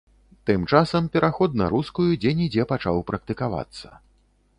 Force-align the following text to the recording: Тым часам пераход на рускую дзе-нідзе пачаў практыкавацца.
Тым 0.49 0.61
часам 0.77 1.09
пераход 1.15 1.57
на 1.61 1.67
рускую 1.73 2.05
дзе-нідзе 2.21 2.65
пачаў 2.73 2.97
практыкавацца. 3.11 3.93